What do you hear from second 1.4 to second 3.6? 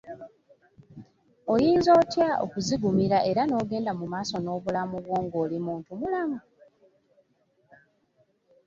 Oyinza otya okuzigumira era